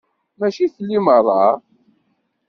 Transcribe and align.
Mačči 0.39 0.65
fell-i 0.73 0.99
merra. 1.05 1.41